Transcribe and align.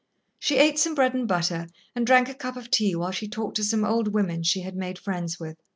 She 0.39 0.57
ate 0.57 0.79
some 0.79 0.95
bread 0.95 1.13
and 1.13 1.27
butter 1.27 1.67
and 1.95 2.07
drank 2.07 2.27
a 2.27 2.33
cup 2.33 2.57
of 2.57 2.71
tea 2.71 2.95
while 2.95 3.11
she 3.11 3.27
talked 3.27 3.55
to 3.57 3.63
some 3.63 3.85
old 3.85 4.07
women 4.15 4.41
she 4.41 4.61
had 4.61 4.75
made 4.75 4.97
friends 4.97 5.39
with. 5.39 5.57